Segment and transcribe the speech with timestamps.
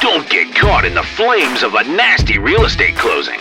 [0.00, 3.38] Don't get caught in the flames of a nasty real estate closing.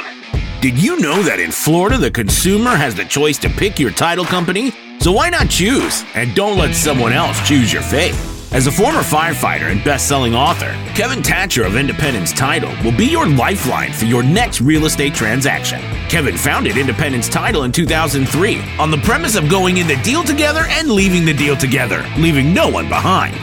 [0.59, 4.25] Did you know that in Florida, the consumer has the choice to pick your title
[4.25, 4.73] company?
[4.99, 6.03] So why not choose?
[6.15, 8.13] And don't let someone else choose your fate.
[8.51, 13.25] As a former firefighter and best-selling author, Kevin Tacher of Independence Title will be your
[13.25, 15.79] lifeline for your next real estate transaction.
[16.09, 20.65] Kevin founded Independence Title in 2003 on the premise of going in the deal together
[20.67, 23.37] and leaving the deal together, leaving no one behind.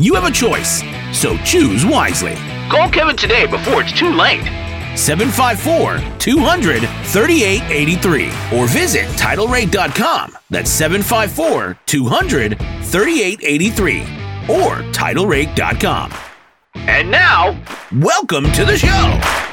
[0.00, 0.80] You have a choice,
[1.12, 2.36] so choose wisely.
[2.70, 4.44] Call Kevin today before it's too late.
[4.96, 8.26] 754 200 3883
[8.58, 10.36] or visit TitleRate.com.
[10.50, 14.00] That's 754 200 3883
[14.48, 16.12] or TitleRate.com.
[16.74, 17.56] And now,
[18.00, 19.51] Welcome to the show.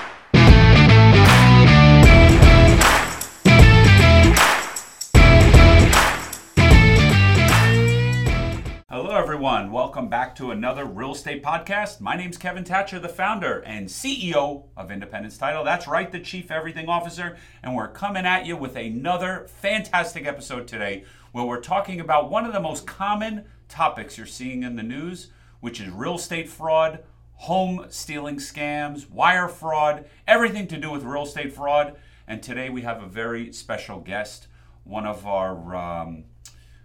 [9.40, 9.72] Everyone.
[9.72, 12.02] Welcome back to another real estate podcast.
[12.02, 15.64] My name's Kevin Tacher, the founder and CEO of Independence Title.
[15.64, 17.38] That's right, the Chief Everything Officer.
[17.64, 22.44] And we're coming at you with another fantastic episode today where we're talking about one
[22.44, 25.32] of the most common topics you're seeing in the news,
[25.62, 31.24] which is real estate fraud, home stealing scams, wire fraud, everything to do with real
[31.24, 31.96] estate fraud.
[32.28, 34.48] And today we have a very special guest,
[34.84, 35.78] one of our.
[35.78, 36.26] Um,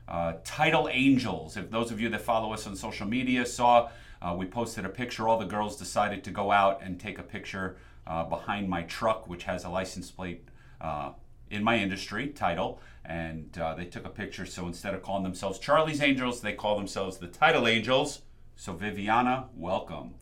[0.09, 1.57] uh, Title Angels.
[1.57, 4.89] If those of you that follow us on social media saw, uh, we posted a
[4.89, 5.29] picture.
[5.29, 9.29] All the girls decided to go out and take a picture uh, behind my truck,
[9.29, 10.49] which has a license plate
[10.81, 11.13] uh,
[11.51, 12.81] in my industry, Title.
[13.05, 14.47] And uh, they took a picture.
[14.47, 18.23] So instead of calling themselves Charlie's Angels, they call themselves the Title Angels.
[18.57, 20.15] So, Viviana, welcome.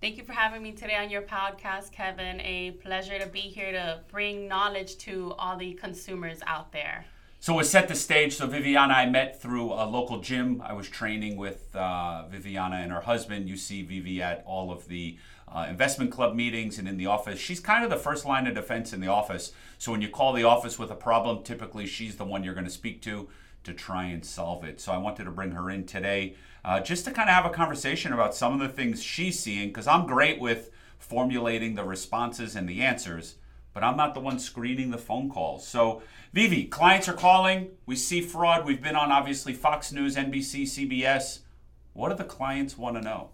[0.00, 2.40] Thank you for having me today on your podcast, Kevin.
[2.40, 7.06] A pleasure to be here to bring knowledge to all the consumers out there.
[7.44, 8.36] So we'll set the stage.
[8.36, 10.62] So Viviana, and I met through a local gym.
[10.64, 13.50] I was training with uh, Viviana and her husband.
[13.50, 17.38] You see Vivi at all of the uh, investment club meetings and in the office.
[17.38, 19.52] She's kind of the first line of defense in the office.
[19.76, 22.64] So when you call the office with a problem, typically she's the one you're going
[22.64, 23.28] to speak to
[23.64, 24.80] to try and solve it.
[24.80, 27.50] So I wanted to bring her in today uh, just to kind of have a
[27.50, 32.56] conversation about some of the things she's seeing because I'm great with formulating the responses
[32.56, 33.34] and the answers
[33.74, 35.66] but I'm not the one screening the phone calls.
[35.66, 36.02] So,
[36.32, 37.70] Vivi, clients are calling.
[37.84, 38.64] We see fraud.
[38.64, 41.40] We've been on obviously Fox News, NBC, CBS.
[41.92, 43.30] What do the clients want to know?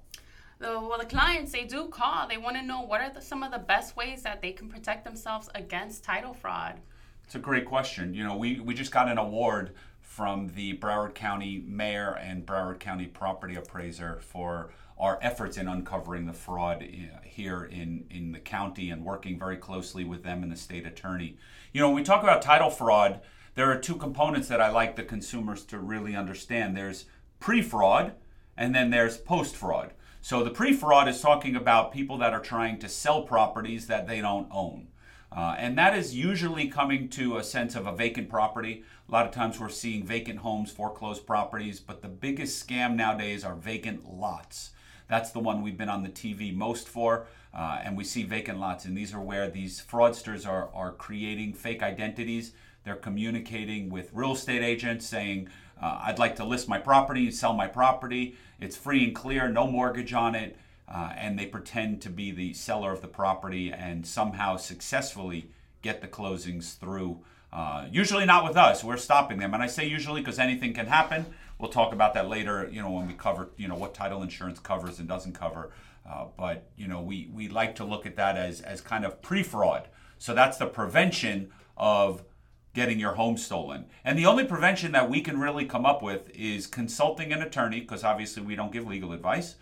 [0.60, 2.26] Well, the clients they do call.
[2.26, 4.68] They want to know what are the, some of the best ways that they can
[4.68, 6.80] protect themselves against title fraud.
[7.24, 8.12] It's a great question.
[8.12, 9.72] You know, we, we just got an award
[10.10, 16.26] from the Broward County Mayor and Broward County Property Appraiser for our efforts in uncovering
[16.26, 20.50] the fraud uh, here in, in the county and working very closely with them and
[20.50, 21.37] the state attorney.
[21.72, 23.20] You know, when we talk about title fraud,
[23.54, 26.76] there are two components that I like the consumers to really understand.
[26.76, 27.04] There's
[27.38, 28.15] pre-fraud
[28.56, 29.93] and then there's post-fraud.
[30.20, 34.20] So the pre-fraud is talking about people that are trying to sell properties that they
[34.20, 34.88] don't own.
[35.32, 38.82] Uh, and that is usually coming to a sense of a vacant property.
[39.08, 43.44] A lot of times we're seeing vacant homes, foreclosed properties, but the biggest scam nowadays
[43.44, 44.70] are vacant lots.
[45.08, 47.26] That's the one we've been on the TV most for.
[47.52, 48.84] Uh, and we see vacant lots.
[48.84, 52.52] And these are where these fraudsters are, are creating fake identities.
[52.84, 55.48] They're communicating with real estate agents saying,
[55.82, 58.36] uh, I'd like to list my property, sell my property.
[58.60, 60.56] It's free and clear, no mortgage on it.
[60.90, 65.48] Uh, and they pretend to be the seller of the property and somehow successfully
[65.82, 67.20] get the closings through.
[67.52, 68.82] Uh, usually not with us.
[68.82, 69.54] We're stopping them.
[69.54, 71.26] And I say usually because anything can happen.
[71.58, 74.58] We'll talk about that later, you know, when we cover, you know, what title insurance
[74.58, 75.70] covers and doesn't cover.
[76.08, 79.20] Uh, but, you know, we, we like to look at that as, as kind of
[79.22, 79.86] pre-fraud.
[80.18, 82.24] So that's the prevention of
[82.72, 83.86] getting your home stolen.
[84.04, 87.80] And the only prevention that we can really come up with is consulting an attorney,
[87.80, 89.56] because obviously we don't give legal advice.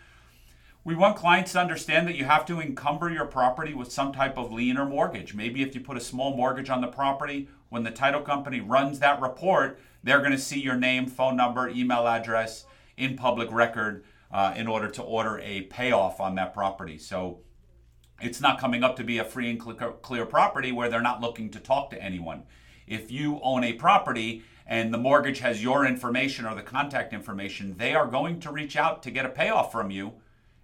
[0.88, 4.38] We want clients to understand that you have to encumber your property with some type
[4.38, 5.34] of lien or mortgage.
[5.34, 8.98] Maybe if you put a small mortgage on the property, when the title company runs
[9.00, 12.64] that report, they're going to see your name, phone number, email address
[12.96, 16.96] in public record uh, in order to order a payoff on that property.
[16.96, 17.40] So
[18.22, 19.60] it's not coming up to be a free and
[20.00, 22.44] clear property where they're not looking to talk to anyone.
[22.86, 27.76] If you own a property and the mortgage has your information or the contact information,
[27.76, 30.14] they are going to reach out to get a payoff from you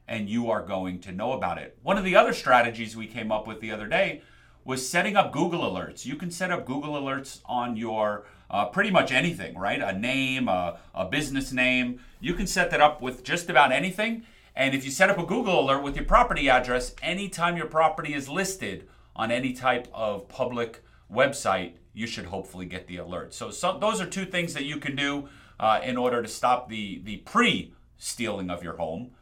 [0.06, 1.78] and you are going to know about it.
[1.82, 4.22] One of the other strategies we came up with the other day
[4.64, 6.06] was setting up Google Alerts.
[6.06, 9.80] You can set up Google Alerts on your uh, pretty much anything, right?
[9.80, 12.00] A name, a, a business name.
[12.20, 14.24] You can set that up with just about anything.
[14.56, 18.14] And if you set up a Google alert with your property address, anytime your property
[18.14, 23.34] is listed on any type of public website, you should hopefully get the alert.
[23.34, 25.28] So, so those are two things that you can do
[25.58, 29.12] uh, in order to stop the, the pre stealing of your home.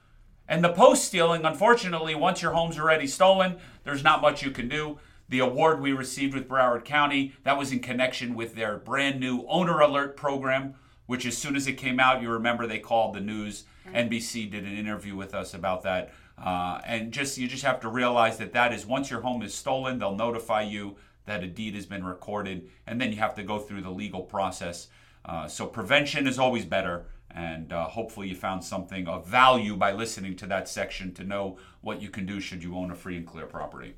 [0.52, 4.68] And the post stealing, unfortunately, once your home's already stolen, there's not much you can
[4.68, 4.98] do.
[5.30, 9.46] The award we received with Broward County, that was in connection with their brand new
[9.48, 10.74] owner alert program,
[11.06, 13.64] which as soon as it came out, you remember they called the news.
[13.86, 16.12] NBC did an interview with us about that.
[16.36, 19.54] Uh, and just you just have to realize that that is once your home is
[19.54, 23.42] stolen, they'll notify you that a deed has been recorded, and then you have to
[23.42, 24.88] go through the legal process.
[25.24, 29.92] Uh, so prevention is always better, and uh, hopefully you found something of value by
[29.92, 33.16] listening to that section to know what you can do should you own a free
[33.16, 33.94] and clear property.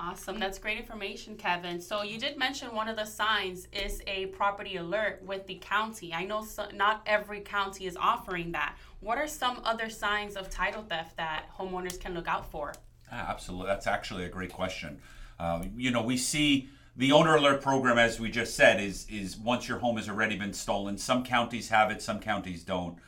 [0.00, 0.38] Awesome.
[0.38, 1.80] That's great information, Kevin.
[1.80, 6.14] So you did mention one of the signs is a property alert with the county.
[6.14, 8.76] I know so, not every county is offering that.
[9.00, 12.74] What are some other signs of title theft that homeowners can look out for?
[13.10, 13.66] Absolutely.
[13.66, 15.00] That's actually a great question.
[15.40, 19.38] Uh, you know, we see the owner alert program, as we just said, is is
[19.38, 20.98] once your home has already been stolen.
[20.98, 22.98] Some counties have it, some counties don't.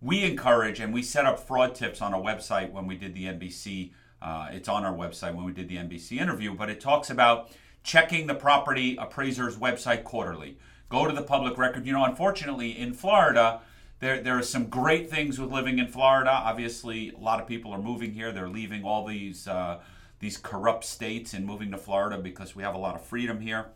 [0.00, 3.26] We encourage and we set up fraud tips on our website when we did the
[3.26, 3.90] NBC
[4.22, 7.50] uh, it's on our website when we did the NBC interview, but it talks about
[7.82, 10.56] checking the property appraiser's website quarterly.
[10.88, 11.86] Go to the public record.
[11.86, 13.60] You know, unfortunately, in Florida,
[13.98, 16.30] there, there are some great things with living in Florida.
[16.30, 18.30] Obviously, a lot of people are moving here.
[18.30, 19.80] They're leaving all these uh,
[20.22, 23.66] these corrupt states and moving to Florida because we have a lot of freedom here.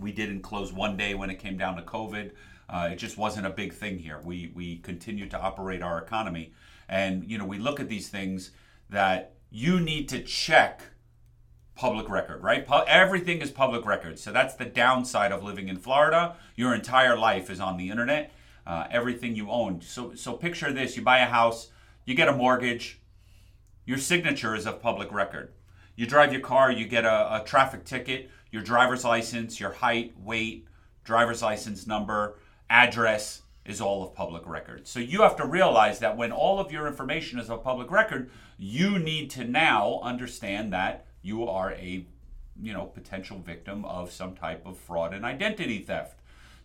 [0.00, 2.30] We didn't close one day when it came down to COVID.
[2.70, 4.18] Uh, it just wasn't a big thing here.
[4.24, 6.54] We we continue to operate our economy,
[6.88, 8.50] and you know we look at these things
[8.88, 10.80] that you need to check
[11.74, 12.66] public record, right?
[12.86, 14.18] everything is public record.
[14.18, 16.36] So that's the downside of living in Florida.
[16.56, 18.32] Your entire life is on the internet.
[18.66, 19.82] Uh, everything you own.
[19.82, 21.68] So so picture this: you buy a house,
[22.06, 23.02] you get a mortgage,
[23.88, 25.50] your signature is of public record.
[25.96, 30.12] You drive your car, you get a, a traffic ticket, your driver's license, your height,
[30.20, 30.66] weight,
[31.04, 32.36] driver's license number,
[32.68, 34.86] address is all of public record.
[34.86, 38.30] So you have to realize that when all of your information is of public record,
[38.58, 42.04] you need to now understand that you are a
[42.60, 46.17] you know potential victim of some type of fraud and identity theft.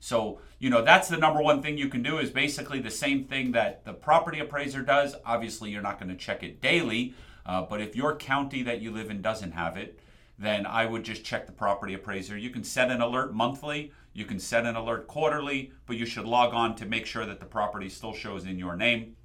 [0.03, 3.23] So, you know, that's the number one thing you can do is basically the same
[3.23, 5.15] thing that the property appraiser does.
[5.25, 7.13] Obviously, you're not going to check it daily,
[7.45, 9.97] uh, but if your county that you live in doesn't have it,
[10.38, 12.38] then I would just check the property appraiser.
[12.38, 16.25] You can set an alert monthly, you can set an alert quarterly, but you should
[16.25, 19.15] log on to make sure that the property still shows in your name.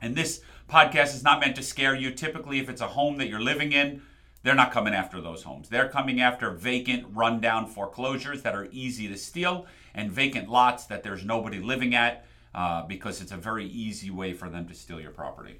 [0.00, 2.10] And this podcast is not meant to scare you.
[2.10, 4.00] Typically, if it's a home that you're living in,
[4.46, 5.68] they're not coming after those homes.
[5.68, 11.02] They're coming after vacant, rundown foreclosures that are easy to steal and vacant lots that
[11.02, 15.00] there's nobody living at uh, because it's a very easy way for them to steal
[15.00, 15.58] your property.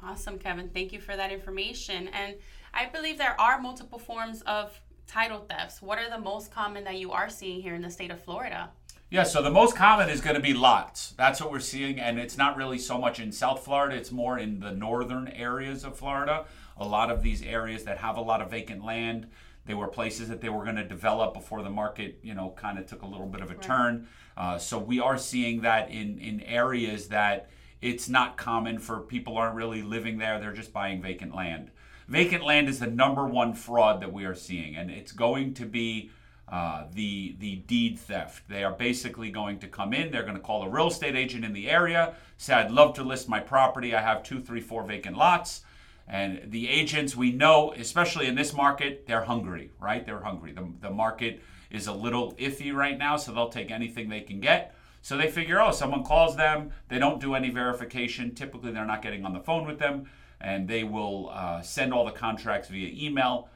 [0.00, 0.68] Awesome, Kevin.
[0.68, 2.06] Thank you for that information.
[2.08, 2.36] And
[2.72, 5.82] I believe there are multiple forms of title thefts.
[5.82, 8.70] What are the most common that you are seeing here in the state of Florida?
[9.10, 11.14] Yeah, so the most common is going to be lots.
[11.16, 14.38] That's what we're seeing, and it's not really so much in South Florida, it's more
[14.38, 16.44] in the northern areas of Florida.
[16.78, 19.28] A lot of these areas that have a lot of vacant land,
[19.66, 22.78] they were places that they were going to develop before the market, you know, kind
[22.78, 23.62] of took a little bit of a right.
[23.62, 24.08] turn.
[24.36, 29.36] Uh, so we are seeing that in, in areas that it's not common for people
[29.36, 31.70] aren't really living there, they're just buying vacant land.
[32.08, 35.66] Vacant land is the number one fraud that we are seeing, and it's going to
[35.66, 36.10] be
[36.50, 38.48] uh, the the deed theft.
[38.48, 40.10] They are basically going to come in.
[40.10, 42.14] They're going to call a real estate agent in the area.
[42.38, 43.94] Say, "I'd love to list my property.
[43.94, 45.62] I have two, three, four vacant lots."
[46.08, 50.04] And the agents we know, especially in this market, they're hungry, right?
[50.04, 50.52] They're hungry.
[50.52, 54.40] The, the market is a little iffy right now, so they'll take anything they can
[54.40, 54.74] get.
[55.02, 58.34] So they figure, oh, someone calls them, they don't do any verification.
[58.34, 60.08] Typically, they're not getting on the phone with them,
[60.40, 63.50] and they will uh, send all the contracts via email.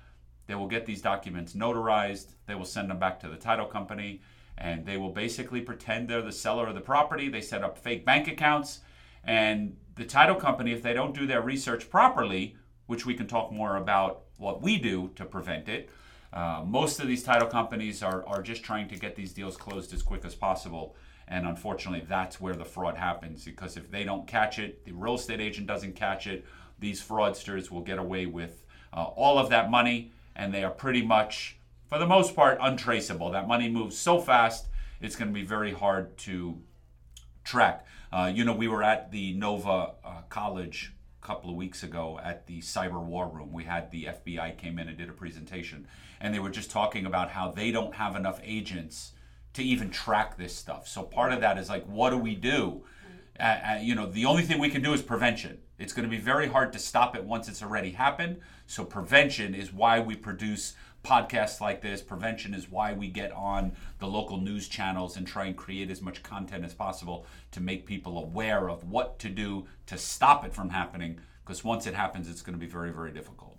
[0.46, 2.34] They will get these documents notarized.
[2.46, 4.20] They will send them back to the title company,
[4.58, 7.28] and they will basically pretend they're the seller of the property.
[7.28, 8.80] They set up fake bank accounts,
[9.24, 12.56] and the title company, if they don't do their research properly,
[12.86, 15.90] which we can talk more about what we do to prevent it,
[16.32, 19.92] uh, most of these title companies are, are just trying to get these deals closed
[19.92, 20.96] as quick as possible.
[21.28, 25.14] And unfortunately, that's where the fraud happens because if they don't catch it, the real
[25.14, 26.44] estate agent doesn't catch it,
[26.78, 31.02] these fraudsters will get away with uh, all of that money and they are pretty
[31.02, 33.30] much, for the most part, untraceable.
[33.30, 34.66] That money moves so fast,
[35.00, 36.58] it's going to be very hard to
[37.44, 37.86] track.
[38.12, 40.92] Uh, you know, we were at the Nova uh, College
[41.22, 43.52] a couple of weeks ago at the cyber war room.
[43.52, 45.86] We had the FBI came in and did a presentation,
[46.20, 49.12] and they were just talking about how they don't have enough agents
[49.54, 50.86] to even track this stuff.
[50.86, 52.82] So part of that is like, what do we do?
[53.40, 55.58] Uh, uh, you know, the only thing we can do is prevention.
[55.78, 58.40] It's going to be very hard to stop it once it's already happened.
[58.66, 62.02] So prevention is why we produce podcasts like this.
[62.02, 66.00] Prevention is why we get on the local news channels and try and create as
[66.00, 70.54] much content as possible to make people aware of what to do to stop it
[70.54, 71.18] from happening.
[71.44, 73.58] Because once it happens, it's going to be very, very difficult.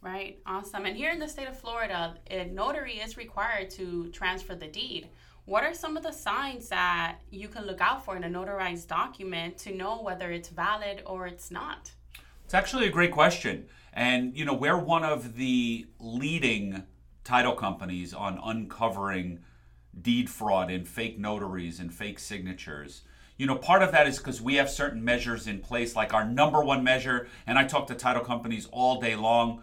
[0.00, 0.86] Right, awesome.
[0.86, 5.08] And here in the state of Florida, a notary is required to transfer the deed.
[5.44, 8.86] What are some of the signs that you can look out for in a notarized
[8.86, 11.90] document to know whether it's valid or it's not?
[12.48, 13.66] It's actually a great question.
[13.92, 16.84] And, you know, we're one of the leading
[17.22, 19.40] title companies on uncovering
[20.00, 23.02] deed fraud and fake notaries and fake signatures.
[23.36, 26.24] You know, part of that is because we have certain measures in place, like our
[26.24, 29.62] number one measure, and I talk to title companies all day long.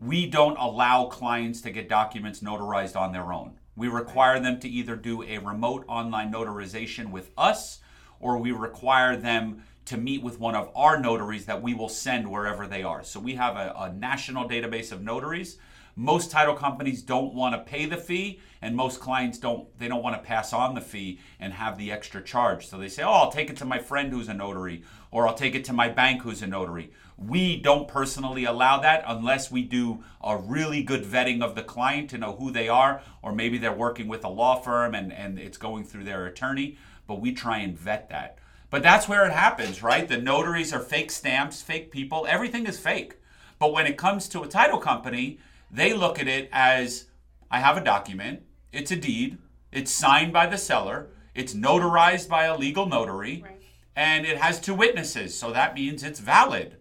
[0.00, 3.60] We don't allow clients to get documents notarized on their own.
[3.76, 7.78] We require them to either do a remote online notarization with us
[8.18, 12.30] or we require them to meet with one of our notaries that we will send
[12.30, 13.04] wherever they are.
[13.04, 15.58] So we have a, a national database of notaries.
[15.96, 19.68] Most title companies don't want to pay the fee, and most clients don't.
[19.78, 22.66] They don't want to pass on the fee and have the extra charge.
[22.66, 25.34] So they say, "Oh, I'll take it to my friend who's a notary, or I'll
[25.34, 29.62] take it to my bank who's a notary." We don't personally allow that unless we
[29.62, 33.56] do a really good vetting of the client to know who they are, or maybe
[33.56, 36.76] they're working with a law firm and, and it's going through their attorney.
[37.06, 38.38] But we try and vet that.
[38.74, 40.08] But that's where it happens, right?
[40.08, 42.26] The notaries are fake stamps, fake people.
[42.28, 43.20] Everything is fake.
[43.60, 45.38] But when it comes to a title company,
[45.70, 47.04] they look at it as
[47.52, 49.38] I have a document, it's a deed,
[49.70, 53.62] it's signed by the seller, it's notarized by a legal notary, right.
[53.94, 55.38] and it has two witnesses.
[55.38, 56.78] So that means it's valid.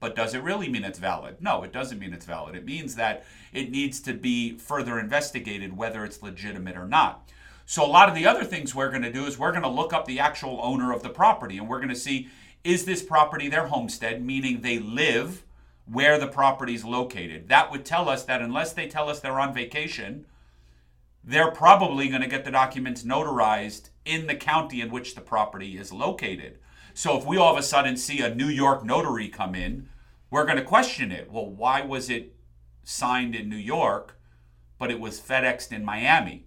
[0.00, 1.36] But does it really mean it's valid?
[1.40, 2.56] No, it doesn't mean it's valid.
[2.56, 7.30] It means that it needs to be further investigated whether it's legitimate or not.
[7.68, 9.68] So a lot of the other things we're going to do is we're going to
[9.68, 12.28] look up the actual owner of the property and we're going to see
[12.62, 15.44] is this property their homestead, meaning they live
[15.84, 17.48] where the property is located.
[17.48, 20.26] That would tell us that unless they tell us they're on vacation,
[21.24, 25.76] they're probably going to get the documents notarized in the county in which the property
[25.76, 26.58] is located.
[26.94, 29.88] So if we all of a sudden see a New York notary come in,
[30.30, 31.30] we're going to question it.
[31.32, 32.36] Well, why was it
[32.84, 34.18] signed in New York,
[34.78, 36.45] but it was FedExed in Miami?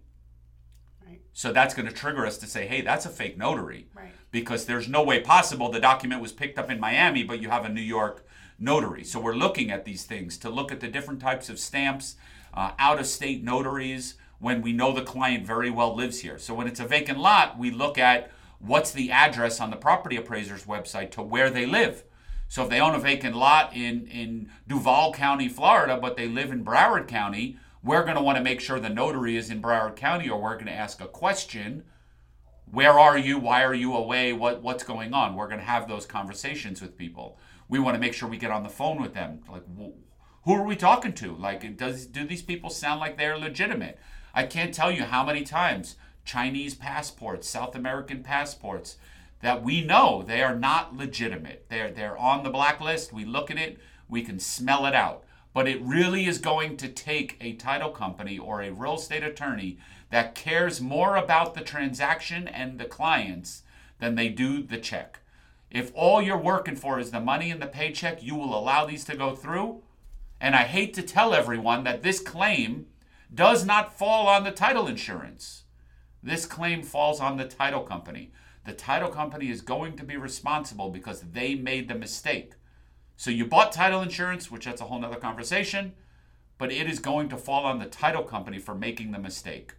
[1.34, 3.88] So that's going to trigger us to say, hey, that's a fake notary.
[3.96, 4.12] Right.
[4.32, 7.66] Because there's no way possible the document was picked up in Miami, but you have
[7.66, 8.26] a New York
[8.60, 9.04] notary.
[9.04, 12.16] So we're looking at these things to look at the different types of stamps,
[12.54, 16.38] uh, out of state notaries, when we know the client very well lives here.
[16.38, 20.16] So when it's a vacant lot, we look at what's the address on the property
[20.16, 22.04] appraiser's website to where they live.
[22.48, 26.52] So if they own a vacant lot in, in Duval County, Florida, but they live
[26.52, 29.96] in Broward County, we're going to want to make sure the notary is in Broward
[29.96, 31.84] County, or we're going to ask a question.
[32.72, 33.40] Where are you?
[33.40, 34.34] Why are you away?
[34.34, 35.36] What what's going on?
[35.36, 37.40] We're going to have those conversations with people.
[37.68, 39.42] We want to make sure we get on the phone with them.
[39.50, 39.64] Like,
[40.44, 41.36] who are we talking to?
[41.36, 43.98] Like, does do these people sound like they're legitimate?
[44.34, 45.96] I can't tell you how many times
[46.26, 48.98] Chinese passports, South American passports,
[49.42, 51.66] that we know they are not legitimate.
[51.70, 53.14] They're they're on the blacklist.
[53.14, 55.24] We look at it, we can smell it out.
[55.60, 59.78] But it really is going to take a title company or a real estate attorney
[60.10, 63.64] that cares more about the transaction and the clients
[64.00, 65.20] than they do the check.
[65.70, 69.04] If all you're working for is the money and the paycheck, you will allow these
[69.04, 69.84] to go through.
[70.40, 72.86] And I hate to tell everyone that this claim
[73.36, 75.66] does not fall on the title insurance.
[76.24, 78.32] This claim falls on the title company.
[78.64, 82.54] The title company is going to be responsible because they made the mistake.
[83.20, 85.92] So you bought title insurance, which that's a whole nother conversation,
[86.58, 89.74] but it is going to fall on the title company for making the mistake.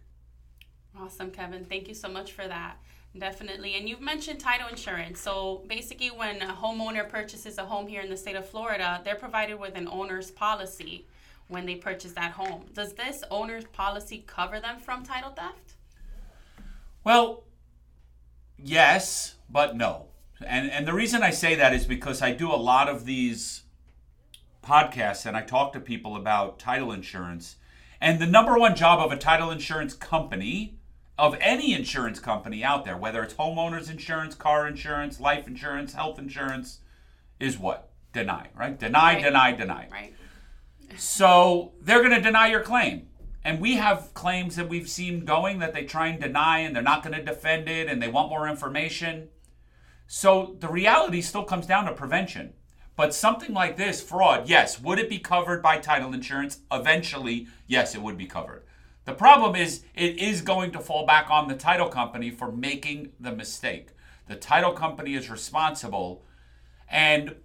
[0.95, 1.65] Awesome, Kevin.
[1.65, 2.77] Thank you so much for that.
[3.17, 3.73] Definitely.
[3.73, 5.19] And you've mentioned title insurance.
[5.19, 9.15] So basically, when a homeowner purchases a home here in the state of Florida, they're
[9.15, 11.07] provided with an owner's policy
[11.47, 12.65] when they purchase that home.
[12.75, 15.73] Does this owner's policy cover them from title theft?
[17.03, 17.45] Well,
[18.59, 20.10] yes, but no.
[20.47, 23.63] And and the reason I say that is because I do a lot of these
[24.63, 27.57] podcasts and I talk to people about title insurance.
[27.99, 30.77] And the number one job of a title insurance company,
[31.17, 36.17] of any insurance company out there, whether it's homeowners insurance, car insurance, life insurance, health
[36.17, 36.79] insurance,
[37.39, 37.91] is what?
[38.13, 38.79] Deny, right?
[38.79, 39.23] Deny, right.
[39.23, 39.87] deny, deny.
[39.91, 40.13] Right.
[40.97, 43.07] So they're going to deny your claim.
[43.43, 46.83] And we have claims that we've seen going that they try and deny and they're
[46.83, 49.29] not going to defend it and they want more information.
[50.13, 52.51] So the reality still comes down to prevention.
[52.97, 56.59] But something like this, fraud, yes, would it be covered by title insurance?
[56.69, 58.65] Eventually, yes, it would be covered.
[59.05, 63.13] The problem is, it is going to fall back on the title company for making
[63.21, 63.91] the mistake.
[64.27, 66.25] The title company is responsible.
[66.89, 67.37] And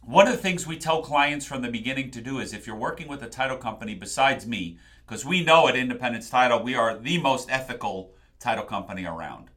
[0.00, 2.74] one of the things we tell clients from the beginning to do is if you're
[2.74, 6.98] working with a title company besides me, because we know at Independence Title we are
[6.98, 9.51] the most ethical title company around.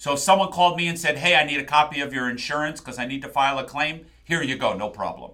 [0.00, 2.80] So if someone called me and said, Hey, I need a copy of your insurance
[2.80, 5.32] because I need to file a claim, here you go, no problem.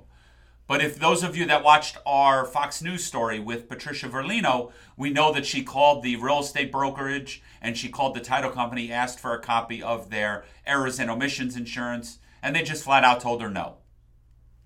[0.66, 5.08] But if those of you that watched our Fox News story with Patricia Verlino, we
[5.10, 9.20] know that she called the real estate brokerage and she called the title company, asked
[9.20, 13.42] for a copy of their errors and omissions insurance, and they just flat out told
[13.42, 13.76] her no.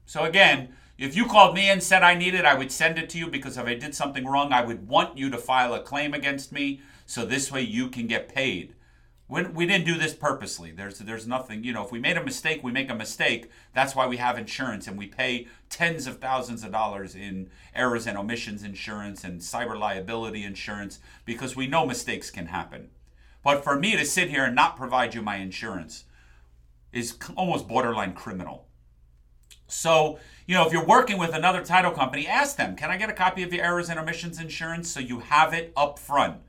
[0.07, 3.11] So again, if you called me and said I need it, I would send it
[3.11, 5.83] to you because if I did something wrong, I would want you to file a
[5.83, 8.73] claim against me so this way you can get paid.
[9.31, 10.73] We, didn't do this purposely.
[10.73, 13.49] There's there's nothing, you know, if we made a mistake, we make a mistake.
[13.73, 18.09] That's why we have insurance and we pay tens of thousands of dollars in errors
[18.09, 22.91] and omissions insurance and cyber liability insurance because we know mistakes can happen.
[23.45, 26.07] But for me to sit here and not provide you my insurance
[26.93, 28.67] is almost borderline criminal.
[29.69, 30.19] So,
[30.49, 33.13] you know, if you're working with another title company, ask them, can I get a
[33.13, 36.41] copy of your errors and omissions insurance so you have it up front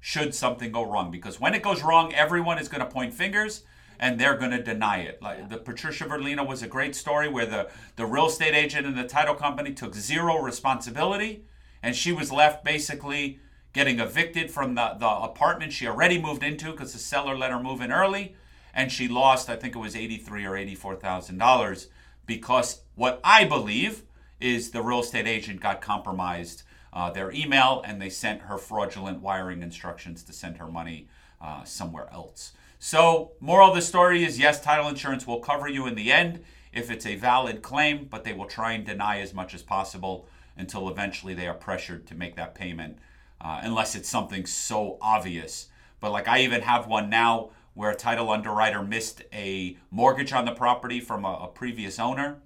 [0.00, 1.10] should something go wrong?
[1.10, 3.62] Because when it goes wrong, everyone is going to point fingers
[3.98, 5.20] and they're going to deny it.
[5.20, 8.96] Like the Patricia Verlina was a great story where the, the real estate agent and
[8.96, 11.44] the title company took zero responsibility
[11.82, 13.40] and she was left basically
[13.72, 17.62] getting evicted from the, the apartment she already moved into because the seller let her
[17.62, 18.34] move in early
[18.74, 21.88] and she lost, I think it was eighty-three or eighty-four thousand dollars
[22.26, 24.02] because what I believe
[24.40, 29.20] is the real estate agent got compromised uh, their email and they sent her fraudulent
[29.20, 31.08] wiring instructions to send her money
[31.40, 32.52] uh, somewhere else.
[32.78, 36.44] So, moral of the story is yes, title insurance will cover you in the end
[36.72, 40.28] if it's a valid claim, but they will try and deny as much as possible
[40.56, 42.98] until eventually they are pressured to make that payment,
[43.40, 45.68] uh, unless it's something so obvious.
[46.00, 50.44] But like I even have one now where a title underwriter missed a mortgage on
[50.44, 52.38] the property from a, a previous owner,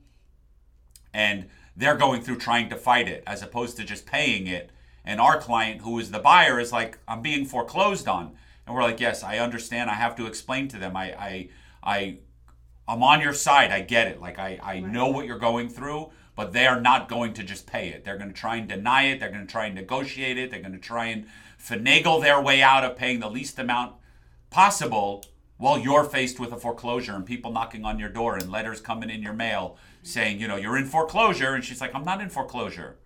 [1.15, 1.47] and
[1.77, 4.71] they're going through trying to fight it as opposed to just paying it.
[5.05, 8.37] And our client, who is the buyer, is like, I'm being foreclosed on.
[8.67, 9.91] And we're like, yes, I understand.
[9.91, 10.97] I have to explain to them.
[10.97, 11.49] I, I,
[11.83, 12.19] I,
[12.87, 13.73] I'm on your side.
[13.73, 14.21] I get it.
[14.21, 17.67] Like I, I know what you're going through, but they are not going to just
[17.67, 18.05] pay it.
[18.05, 19.19] They're going to try and deny it.
[19.19, 20.51] They're going to try and negotiate it.
[20.51, 21.27] They're going to try and
[21.61, 23.95] finagle their way out of paying the least amount
[24.51, 25.25] possible
[25.57, 29.11] while you're faced with a foreclosure and people knocking on your door and letters coming
[29.11, 31.55] in your mail saying, you know, you're in foreclosure.
[31.55, 32.97] And she's like, I'm not in foreclosure.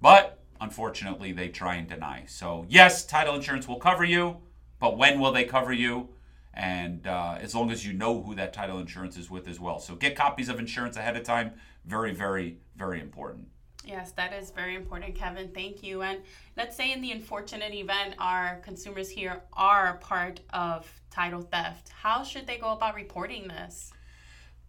[0.00, 2.24] But unfortunately, they try and deny.
[2.26, 4.38] So, yes, title insurance will cover you,
[4.78, 6.08] but when will they cover you?
[6.52, 9.80] And uh, as long as you know who that title insurance is with as well.
[9.80, 11.52] So, get copies of insurance ahead of time.
[11.84, 13.48] Very, very, very important.
[13.86, 15.50] Yes, that is very important, Kevin.
[15.52, 16.02] Thank you.
[16.02, 16.20] And
[16.56, 22.22] let's say in the unfortunate event our consumers here are part of title theft, how
[22.24, 23.92] should they go about reporting this?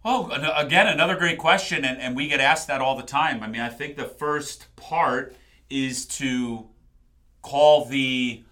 [0.05, 3.41] Well, again, another great question, and, and we get asked that all the time.
[3.41, 5.35] I mean, I think the first part
[5.67, 6.67] is to
[7.41, 8.43] call the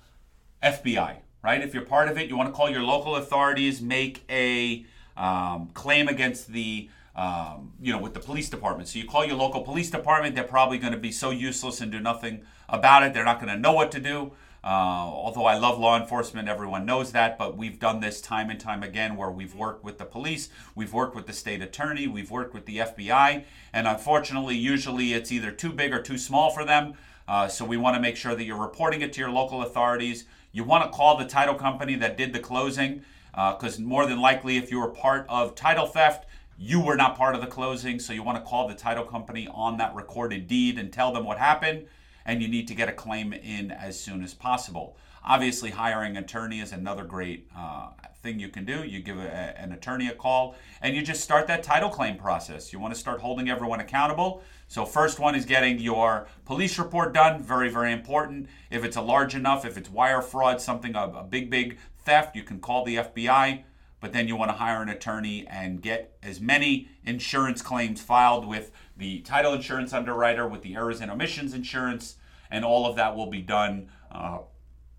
[0.63, 1.61] FBI, right?
[1.61, 4.83] If you're part of it, you want to call your local authorities, make a
[5.15, 8.89] um, claim against the um, you know, with the police department.
[8.89, 11.91] So you call your local police department, they're probably going to be so useless and
[11.91, 13.13] do nothing about it.
[13.13, 14.31] They're not going to know what to do.
[14.63, 18.57] Uh, although I love law enforcement, everyone knows that, but we've done this time and
[18.57, 22.31] time again where we've worked with the police, we've worked with the state attorney, we've
[22.31, 26.63] worked with the FBI, and unfortunately, usually it's either too big or too small for
[26.63, 26.93] them.
[27.27, 30.25] Uh, so we want to make sure that you're reporting it to your local authorities.
[30.53, 34.21] You want to call the title company that did the closing, because uh, more than
[34.21, 36.25] likely, if you were part of title theft,
[36.57, 39.49] you were not part of the closing, so you want to call the title company
[39.51, 41.85] on that recorded deed and tell them what happened,
[42.25, 44.97] and you need to get a claim in as soon as possible.
[45.25, 47.89] Obviously, hiring an attorney is another great uh,
[48.21, 48.83] thing you can do.
[48.83, 52.73] You give a, an attorney a call and you just start that title claim process.
[52.73, 54.43] You want to start holding everyone accountable.
[54.67, 58.47] So, first one is getting your police report done, very, very important.
[58.69, 62.35] If it's a large enough, if it's wire fraud, something, a, a big, big theft,
[62.35, 63.63] you can call the FBI
[64.03, 68.45] but then you want to hire an attorney and get as many insurance claims filed
[68.45, 72.17] with the title insurance underwriter, with the errors and omissions insurance,
[72.51, 74.39] and all of that will be done uh,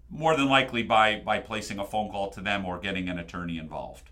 [0.08, 3.58] more than likely by, by placing a phone call to them or getting an attorney
[3.58, 4.08] involved.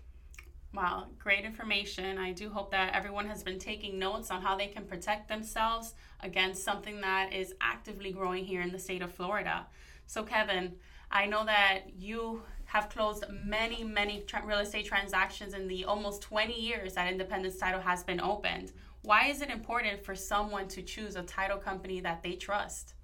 [0.75, 2.19] Wow, great information.
[2.19, 5.95] I do hope that everyone has been taking notes on how they can protect themselves
[6.19, 9.65] against something that is actively growing here in the state of Florida.
[10.05, 10.75] So, Kevin,
[11.09, 16.23] I know that you have closed many, many tra- real estate transactions in the almost
[16.23, 18.71] 20 years that Independence Title has been opened.
[19.03, 22.95] Why is it important for someone to choose a title company that they trust?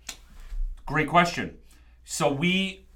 [0.88, 1.56] Great question.
[2.04, 2.88] So we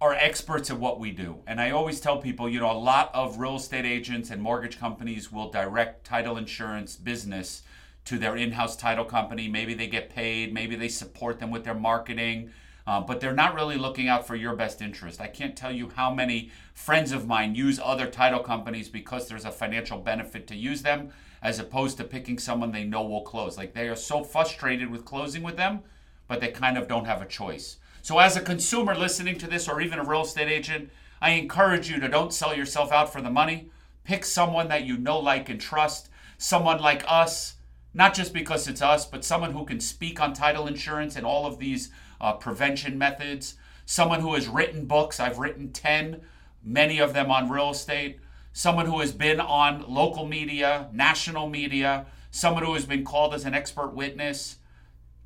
[0.00, 1.36] are experts at what we do.
[1.46, 4.80] And I always tell people, you know, a lot of real estate agents and mortgage
[4.80, 7.62] companies will direct title insurance business
[8.06, 9.46] to their in house title company.
[9.46, 12.50] Maybe they get paid, maybe they support them with their marketing.
[12.86, 15.20] Uh, but they're not really looking out for your best interest.
[15.20, 19.46] I can't tell you how many friends of mine use other title companies because there's
[19.46, 21.10] a financial benefit to use them,
[21.42, 23.56] as opposed to picking someone they know will close.
[23.56, 25.80] Like they are so frustrated with closing with them,
[26.28, 27.78] but they kind of don't have a choice.
[28.02, 30.90] So, as a consumer listening to this, or even a real estate agent,
[31.22, 33.70] I encourage you to don't sell yourself out for the money.
[34.04, 36.10] Pick someone that you know, like, and trust.
[36.36, 37.54] Someone like us,
[37.94, 41.46] not just because it's us, but someone who can speak on title insurance and all
[41.46, 41.90] of these
[42.24, 43.54] uh, prevention methods.
[43.84, 45.20] Someone who has written books.
[45.20, 46.22] I've written 10,
[46.64, 48.18] many of them on real estate.
[48.54, 52.06] Someone who has been on local media, national media.
[52.30, 54.56] Someone who has been called as an expert witness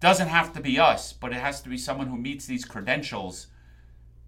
[0.00, 3.46] doesn't have to be us, but it has to be someone who meets these credentials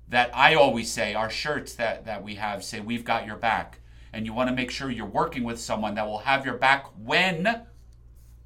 [0.09, 3.81] that I always say our shirts that, that we have say we've got your back.
[4.13, 6.87] And you want to make sure you're working with someone that will have your back
[6.99, 7.63] when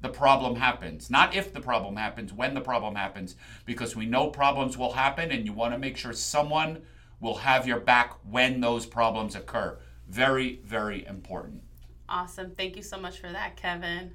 [0.05, 1.09] the problem happens.
[1.09, 5.31] Not if the problem happens, when the problem happens, because we know problems will happen
[5.31, 6.83] and you want to make sure someone
[7.19, 9.79] will have your back when those problems occur.
[10.07, 11.63] Very, very important.
[12.07, 12.51] Awesome.
[12.51, 14.13] Thank you so much for that, Kevin.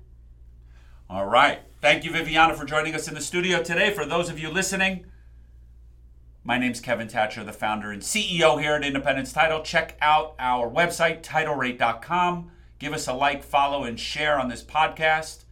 [1.08, 1.58] All right.
[1.80, 3.92] Thank you, Viviana, for joining us in the studio today.
[3.92, 5.06] For those of you listening,
[6.44, 9.60] my name's Kevin Tacher, the founder and CEO here at Independence Title.
[9.62, 12.52] Check out our website, titlerate.com.
[12.78, 15.46] Give us a like, follow, and share on this podcast.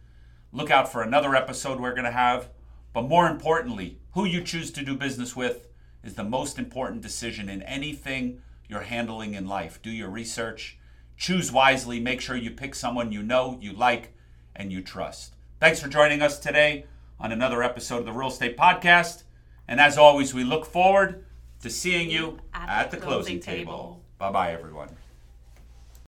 [0.51, 2.49] Look out for another episode we're going to have.
[2.93, 5.67] But more importantly, who you choose to do business with
[6.03, 9.79] is the most important decision in anything you're handling in life.
[9.81, 10.77] Do your research,
[11.17, 14.13] choose wisely, make sure you pick someone you know, you like,
[14.55, 15.35] and you trust.
[15.59, 16.85] Thanks for joining us today
[17.19, 19.23] on another episode of the Real Estate Podcast.
[19.67, 21.25] And as always, we look forward
[21.61, 24.01] to seeing you at, the, closing, table.
[24.17, 24.89] Bye bye, everyone.